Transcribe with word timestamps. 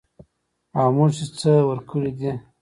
او 0.77 0.87
موږ 0.95 1.09
چې 1.17 1.25
څه 1.39 1.51
ورکړي 1.69 2.11
دي 2.19 2.31